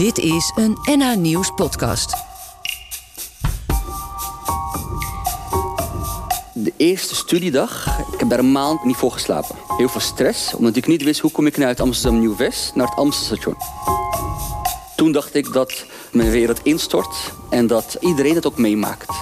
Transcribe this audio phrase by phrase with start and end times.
[0.00, 2.14] Dit is een NH Nieuws podcast.
[6.54, 9.56] De eerste studiedag, ik heb daar een maand niet voor geslapen.
[9.76, 12.86] Heel veel stress, omdat ik niet wist hoe kom ik nou uit Amsterdam Nieuw-West naar
[12.86, 13.56] het Amstelstation.
[14.96, 19.14] Toen dacht ik dat mijn wereld instort en dat iedereen het ook meemaakt.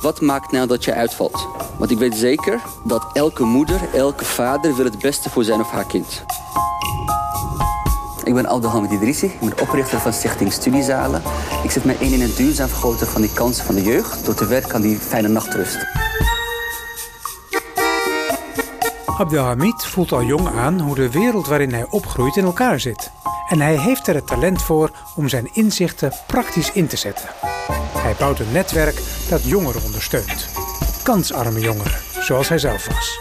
[0.00, 1.48] Wat maakt nou dat je uitvalt?
[1.78, 5.70] Want ik weet zeker dat elke moeder, elke vader wil het beste voor zijn of
[5.70, 6.24] haar kind.
[8.32, 11.22] Ik ben Abdelhamid Idrissi, ik ben oprichter van Stichting Studiezalen.
[11.62, 14.24] Ik zet mij in in het duurzaam vergroten van die kansen van de jeugd...
[14.24, 15.78] door te werken aan die fijne nachtrust.
[19.06, 23.10] Abdelhamid voelt al jong aan hoe de wereld waarin hij opgroeit in elkaar zit.
[23.48, 27.28] En hij heeft er het talent voor om zijn inzichten praktisch in te zetten.
[27.98, 30.48] Hij bouwt een netwerk dat jongeren ondersteunt.
[31.02, 33.18] Kansarme jongeren, zoals hij zelf was.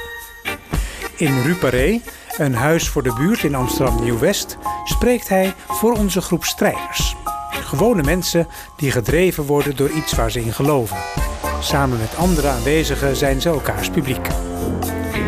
[1.15, 2.01] In Ruparé,
[2.37, 7.15] een huis voor de buurt in Amsterdam Nieuw-West, spreekt hij voor onze groep strijders.
[7.51, 10.97] Gewone mensen die gedreven worden door iets waar ze in geloven.
[11.59, 14.27] Samen met andere aanwezigen zijn ze elkaars publiek.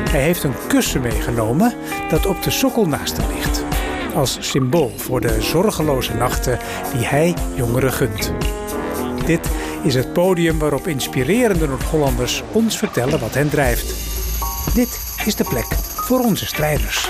[0.10, 1.74] Hij heeft een kussen meegenomen
[2.10, 3.64] dat op de sokkel naast hem ligt.
[4.16, 6.60] Als symbool voor de zorgeloze nachten
[6.94, 8.32] die hij jongeren gunt.
[9.26, 9.50] Dit
[9.84, 13.94] is het podium waarop inspirerende Noord-Hollanders ons vertellen wat hen drijft.
[14.74, 17.10] Dit is de plek voor onze strijders.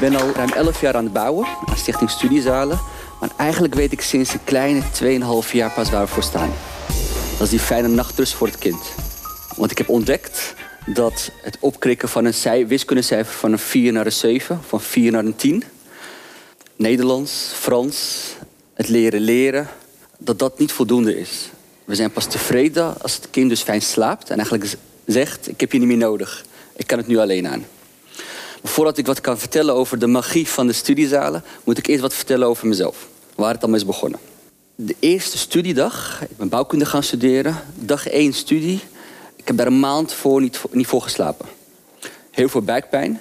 [0.00, 2.80] Ik ben al ruim 11 jaar aan het bouwen aan Stichting Studiezalen.
[3.20, 4.82] Maar eigenlijk weet ik sinds een kleine
[5.44, 6.50] 2,5 jaar pas waar we voor staan.
[7.32, 8.82] Dat is die fijne nachtrust voor het kind.
[9.56, 10.54] Want ik heb ontdekt
[10.86, 15.24] dat het opkrikken van een wiskundecijfer van een 4 naar een 7, van 4 naar
[15.24, 15.64] een 10,
[16.76, 18.24] Nederlands, Frans,
[18.74, 19.68] het leren leren,
[20.18, 21.50] dat dat niet voldoende is.
[21.84, 24.76] We zijn pas tevreden als het kind dus fijn slaapt en eigenlijk
[25.06, 26.44] zegt: Ik heb je niet meer nodig.
[26.76, 27.64] Ik kan het nu alleen aan.
[28.62, 32.14] Voordat ik wat kan vertellen over de magie van de studiezalen, moet ik eerst wat
[32.14, 33.08] vertellen over mezelf.
[33.34, 34.20] Waar het allemaal is begonnen.
[34.74, 38.80] De eerste studiedag, ik ben bouwkunde gaan studeren, dag één studie.
[39.36, 41.46] Ik heb daar een maand voor niet, niet voor geslapen.
[42.30, 43.20] Heel veel buikpijn,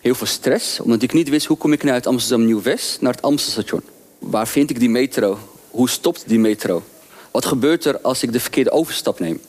[0.00, 3.12] heel veel stress, omdat ik niet wist hoe kom ik nou uit Amsterdam Nieuw-West naar
[3.12, 3.82] het Amstelstation.
[4.18, 5.38] Waar vind ik die metro?
[5.70, 6.82] Hoe stopt die metro?
[7.30, 9.40] Wat gebeurt er als ik de verkeerde overstap neem?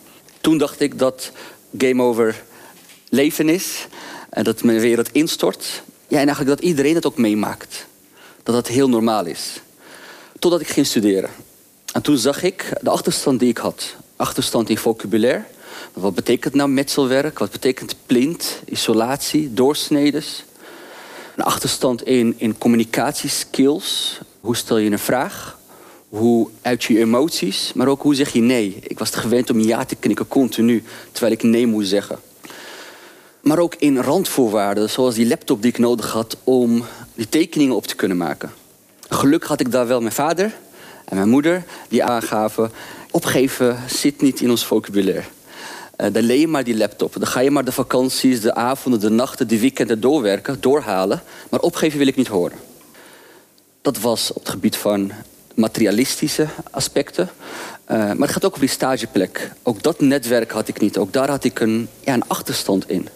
[0.42, 1.32] Toen dacht ik dat
[1.78, 2.44] game over
[3.10, 3.88] leven is
[4.34, 5.84] en dat mijn wereld instort.
[6.08, 7.86] Ja, en eigenlijk dat iedereen het ook meemaakt.
[8.44, 9.62] Dat dat heel normaal is.
[10.40, 11.30] Totdat ik ging studeren.
[11.94, 13.96] En toen zag ik de achterstand die ik had.
[14.16, 15.44] Achterstand in vocabulaire.
[15.94, 17.40] Wat betekent nou metselwerk?
[17.40, 20.44] Wat betekent plint, isolatie, doorsnedes?
[21.36, 24.20] Een achterstand in, in communicatieskills.
[24.40, 25.60] Hoe stel je een vraag?
[26.10, 27.74] Hoe uit je emoties?
[27.74, 28.78] Maar ook hoe zeg je nee?
[28.82, 32.20] Ik was gewend om ja te knikken continu, terwijl ik nee moest zeggen.
[33.44, 37.88] Maar ook in randvoorwaarden, zoals die laptop die ik nodig had om die tekeningen op
[37.88, 38.52] te kunnen maken.
[39.10, 40.54] Gelukkig had ik daar wel mijn vader
[41.06, 42.72] en mijn moeder die aangaven:
[43.12, 45.24] opgeven zit niet in ons vocabulaire.
[45.98, 47.14] Uh, dan leen je maar die laptop.
[47.14, 51.22] Dan ga je maar de vakanties, de avonden, de nachten, de weekenden doorwerken, doorhalen.
[51.50, 52.58] Maar opgeven wil ik niet horen.
[53.82, 55.12] Dat was op het gebied van
[55.56, 57.30] materialistische aspecten.
[57.92, 59.52] Uh, maar het gaat ook over die stageplek.
[59.64, 60.98] Ook dat netwerk had ik niet.
[60.98, 63.08] Ook daar had ik een, ja, een achterstand in.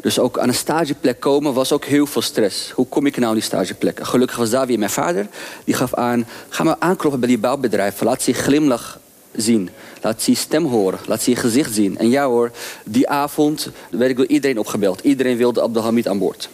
[0.00, 2.70] Dus ook aan een stageplek komen was ook heel veel stress.
[2.70, 3.98] Hoe kom ik nou aan die stageplek?
[4.02, 5.26] Gelukkig was daar weer mijn vader.
[5.64, 8.00] Die gaf aan, ga maar aankloppen bij die bouwbedrijf.
[8.00, 8.98] Laat ze je glimlach
[9.32, 9.70] zien.
[10.02, 10.98] Laat ze je stem horen.
[11.06, 11.98] Laat ze je gezicht zien.
[11.98, 12.50] En ja hoor,
[12.84, 15.00] die avond werd ik door iedereen opgebeld.
[15.00, 16.48] Iedereen wilde Abdelhamid aan boord.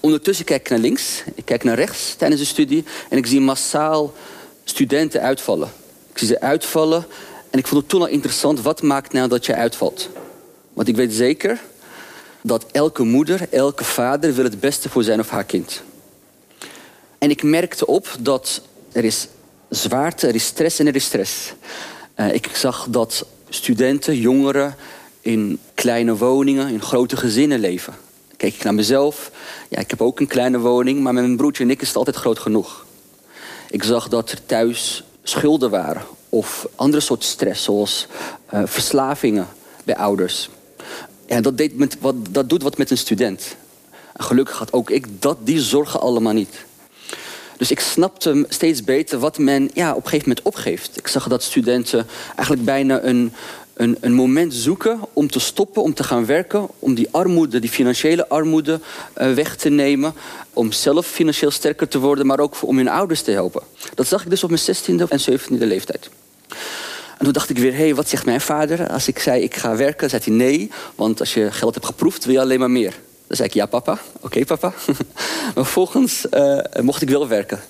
[0.00, 2.84] Ondertussen kijk ik naar links, ik kijk naar rechts tijdens de studie...
[3.08, 4.12] en ik zie massaal
[4.64, 5.68] studenten uitvallen.
[6.12, 7.06] Ik zie ze uitvallen
[7.50, 8.60] en ik vond het toen al interessant...
[8.60, 10.08] wat maakt nou dat je uitvalt?
[10.72, 11.60] Want ik weet zeker
[12.48, 14.34] dat elke moeder, elke vader...
[14.34, 15.82] wil het beste voor zijn of haar kind.
[17.18, 19.28] En ik merkte op dat er is
[19.68, 21.52] zwaarte, er is stress en er is stress.
[22.16, 24.76] Uh, ik zag dat studenten, jongeren
[25.20, 27.94] in kleine woningen, in grote gezinnen leven.
[28.36, 29.30] Kijk ik naar mezelf,
[29.68, 31.96] ja, ik heb ook een kleine woning, maar met mijn broertje en ik is het
[31.96, 32.86] altijd groot genoeg.
[33.70, 38.06] Ik zag dat er thuis schulden waren of andere soort stress, zoals
[38.54, 39.48] uh, verslavingen
[39.84, 40.48] bij ouders.
[41.28, 43.56] Ja, dat, deed met, wat, dat doet wat met een student.
[44.12, 46.66] En gelukkig had ook ik dat, die zorgen allemaal niet.
[47.56, 50.96] Dus ik snapte steeds beter wat men ja, op een gegeven moment opgeeft.
[50.96, 53.32] Ik zag dat studenten eigenlijk bijna een,
[53.74, 57.70] een, een moment zoeken om te stoppen, om te gaan werken, om die armoede, die
[57.70, 58.80] financiële armoede
[59.18, 60.14] uh, weg te nemen,
[60.52, 63.62] om zelf financieel sterker te worden, maar ook om hun ouders te helpen.
[63.94, 66.10] Dat zag ik dus op mijn 16e en 17e leeftijd.
[67.18, 68.88] En toen dacht ik weer, hé, hey, wat zegt mijn vader?
[68.90, 70.70] Als ik zei, ik ga werken, zei hij nee.
[70.94, 72.94] Want als je geld hebt geproefd, wil je alleen maar meer.
[73.26, 74.72] Dan zei ik, ja papa, oké papa.
[75.54, 77.60] maar vervolgens uh, mocht ik wel werken.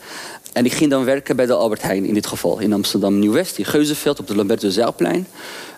[0.52, 2.58] En ik ging dan werken bij de Albert Heijn in dit geval.
[2.58, 5.26] In Amsterdam Nieuw-West, in Geuzenveld, op de Lamberto Zijlplein.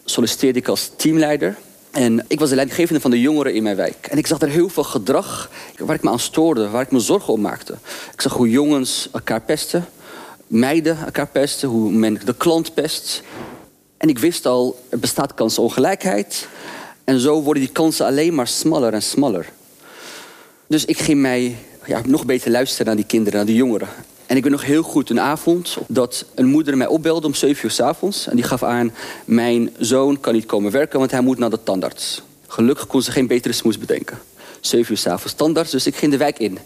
[0.05, 1.57] Solliciteerde ik als teamleider.
[1.91, 4.07] En ik was de leidinggevende van de jongeren in mijn wijk.
[4.11, 7.01] En ik zag er heel veel gedrag waar ik me aan stoorde, waar ik me
[7.01, 7.75] zorgen om maakte.
[8.13, 9.89] Ik zag hoe jongens elkaar pesten,
[10.47, 13.23] meiden elkaar pesten, hoe men de klant pest.
[14.01, 16.49] En ik wist al, er bestaat kansongelijkheid.
[17.05, 19.49] En zo worden die kansen alleen maar smaller en smaller.
[20.67, 21.57] Dus ik ging mij
[21.87, 23.89] ja, nog beter luisteren naar die kinderen, naar die jongeren.
[24.27, 27.65] En ik weet nog heel goed een avond dat een moeder mij opbelde om 7
[27.65, 28.27] uur s avonds.
[28.27, 28.93] En die gaf aan,
[29.25, 32.23] mijn zoon kan niet komen werken, want hij moet naar de tandarts.
[32.47, 34.19] Gelukkig kon ze geen betere smoes bedenken.
[34.61, 36.59] 7 uur s'avonds standaard, dus ik ging de wijk in.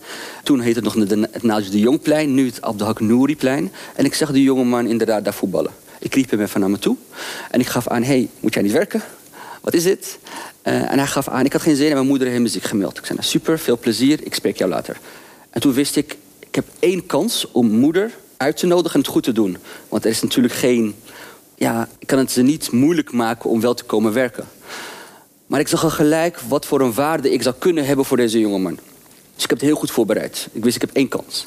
[0.43, 3.73] Toen heette het nog het Naaldje de Jongplein, nu het Abdelhak Nouriplein.
[3.95, 5.73] En ik zag die jongeman inderdaad daar voetballen.
[6.05, 6.97] Ik riep hem even naar me toe
[7.51, 9.03] en ik gaf aan, hey, moet jij niet werken?
[9.61, 10.19] Wat is dit?
[10.65, 12.63] Uh, en hij gaf aan, ik had geen zin en mijn moeder heeft me ziek
[12.63, 12.99] gemeld.
[12.99, 14.97] Ik zei, nou, super, veel plezier, ik spreek jou later.
[15.51, 19.09] En toen wist ik, ik heb één kans om moeder uit te nodigen en het
[19.09, 19.57] goed te doen.
[19.89, 20.95] Want er is natuurlijk geen...
[21.57, 24.49] Ja, ik kan het ze niet moeilijk maken om wel te komen werken.
[25.47, 28.41] Maar ik zag al gelijk wat voor een waarde ik zou kunnen hebben voor deze
[28.41, 28.79] jongeman.
[29.35, 30.49] Dus ik heb het heel goed voorbereid.
[30.53, 31.47] Ik wist, ik heb één kans.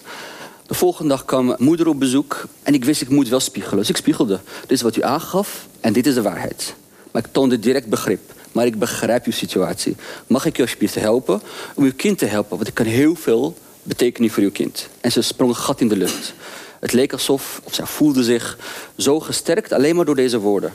[0.67, 3.77] De volgende dag kwam moeder op bezoek en ik wist, ik moet wel spiegelen.
[3.77, 4.39] Dus ik spiegelde.
[4.61, 6.75] Dit is wat u aangaf en dit is de waarheid.
[7.11, 8.33] Maar ik toonde direct begrip.
[8.51, 9.95] Maar ik begrijp uw situatie.
[10.27, 11.41] Mag ik u alsjeblieft helpen
[11.75, 12.55] om uw kind te helpen?
[12.55, 14.87] Want ik kan heel veel betekenen voor uw kind.
[15.01, 16.33] En ze sprong een gat in de lucht.
[16.79, 18.57] Het leek alsof, of zij voelde zich
[18.97, 20.73] zo gesterkt alleen maar door deze woorden.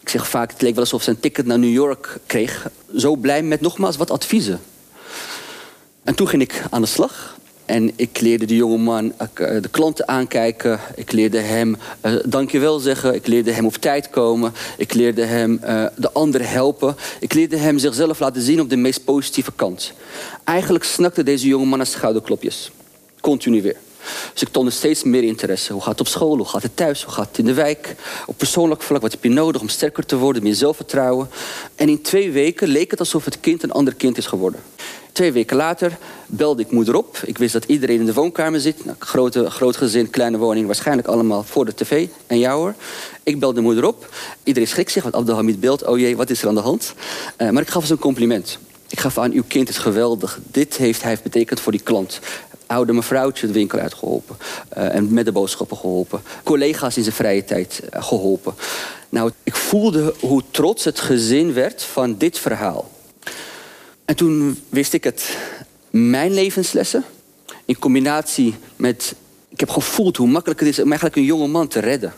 [0.00, 2.70] Ik zeg vaak, het leek wel alsof ze een ticket naar New York kreeg.
[2.96, 4.60] Zo blij met nogmaals wat adviezen.
[6.04, 7.38] En toen ging ik aan de slag.
[7.70, 10.80] En ik leerde de jongeman eh, de klanten aankijken.
[10.94, 13.14] Ik leerde hem uh, dankjewel zeggen.
[13.14, 14.52] Ik leerde hem op tijd komen.
[14.76, 15.60] Ik leerde hem
[15.96, 16.96] de anderen helpen.
[17.20, 19.92] Ik leerde hem zichzelf laten zien op de meest positieve kant.
[20.44, 22.70] Eigenlijk snakte deze jongeman naar schouderklopjes.
[23.20, 23.76] Continu weer.
[24.32, 25.72] Dus ik toonde steeds meer interesse.
[25.72, 26.36] Hoe gaat het op school?
[26.36, 27.02] Hoe gaat het thuis?
[27.02, 27.94] Hoe gaat het in de wijk?
[28.26, 31.28] Op persoonlijk vlak, wat heb je nodig om sterker te worden, meer zelfvertrouwen?
[31.74, 34.60] En in twee weken leek het alsof het kind een ander kind is geworden.
[35.20, 37.20] Twee weken later belde ik moeder op.
[37.24, 38.84] Ik wist dat iedereen in de woonkamer zit.
[38.84, 42.06] Nou, grote, groot gezin, kleine woning, waarschijnlijk allemaal voor de tv.
[42.26, 42.74] En jou hoor.
[43.22, 44.14] Ik belde moeder op.
[44.44, 45.86] Iedereen schrikt zich, want Abdelhamid beeld.
[45.86, 46.94] Oh jee, wat is er aan de hand?
[47.38, 48.58] Uh, maar ik gaf ze een compliment.
[48.88, 50.40] Ik gaf aan, uw kind is geweldig.
[50.50, 52.20] Dit heeft hij betekend voor die klant
[52.66, 54.36] oude mevrouwtje de winkel uitgeholpen.
[54.76, 56.22] Uh, en met de boodschappen geholpen.
[56.42, 58.54] Collega's in zijn vrije tijd uh, geholpen.
[59.08, 62.90] Nou, ik voelde hoe trots het gezin werd van dit verhaal.
[64.10, 65.36] En toen wist ik het.
[65.90, 67.04] Mijn levenslessen,
[67.64, 69.14] in combinatie met...
[69.48, 72.14] Ik heb gevoeld hoe makkelijk het is om eigenlijk een jonge man te redden.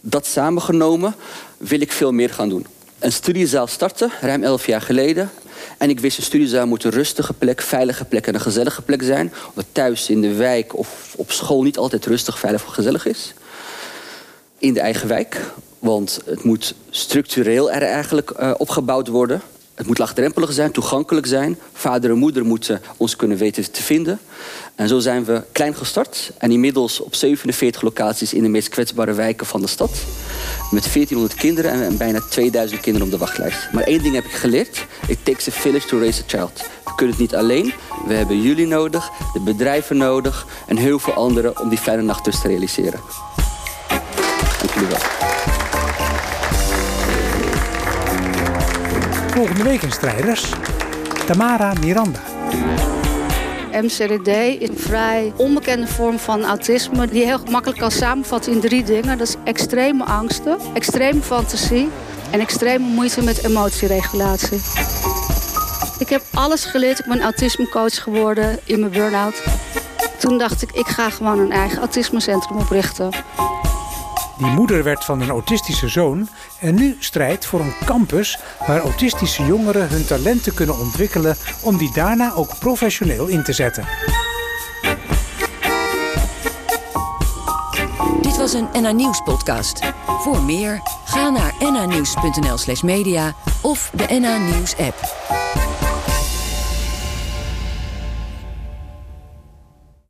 [0.00, 1.14] Dat samengenomen
[1.56, 2.66] wil ik veel meer gaan doen.
[2.98, 5.30] Een studiezaal starten, ruim elf jaar geleden.
[5.78, 9.02] En ik wist, een studiezaal moet een rustige plek, veilige plek en een gezellige plek
[9.02, 9.32] zijn.
[9.48, 13.34] Omdat thuis, in de wijk of op school niet altijd rustig, veilig of gezellig is.
[14.58, 15.40] In de eigen wijk.
[15.78, 19.42] Want het moet structureel er eigenlijk uh, opgebouwd worden.
[19.80, 21.58] Het moet laagdrempelig zijn, toegankelijk zijn.
[21.72, 24.20] Vader en moeder moeten ons kunnen weten te vinden.
[24.74, 26.32] En zo zijn we klein gestart.
[26.38, 29.90] En inmiddels op 47 locaties in de meest kwetsbare wijken van de stad.
[30.70, 33.68] Met 1400 kinderen en bijna 2000 kinderen op de wachtlijst.
[33.72, 34.86] Maar één ding heb ik geleerd.
[35.06, 36.62] It takes a village to raise a child.
[36.84, 37.72] We kunnen het niet alleen.
[38.06, 40.46] We hebben jullie nodig, de bedrijven nodig...
[40.66, 43.00] en heel veel anderen om die fijne nacht dus te realiseren.
[44.58, 45.19] Dank jullie wel.
[49.40, 50.52] Volgende week in Strijders,
[51.26, 52.20] Tamara Miranda.
[53.72, 58.84] MCRD is een vrij onbekende vorm van autisme die heel makkelijk kan samenvatten in drie
[58.84, 59.18] dingen.
[59.18, 61.88] Dat is extreme angsten, extreme fantasie
[62.30, 64.60] en extreme moeite met emotieregulatie.
[65.98, 66.98] Ik heb alles geleerd.
[66.98, 69.42] Ik ben autismecoach geworden in mijn burn-out.
[70.18, 73.10] Toen dacht ik, ik ga gewoon een eigen autismecentrum oprichten.
[74.40, 76.28] Die moeder werd van een autistische zoon
[76.60, 81.92] en nu strijdt voor een campus waar autistische jongeren hun talenten kunnen ontwikkelen om die
[81.92, 83.84] daarna ook professioneel in te zetten.
[88.20, 89.80] Dit was een NA Nieuws podcast.
[90.06, 94.98] Voor meer ga naar nanieuws.nl/media of de NA Nieuws app.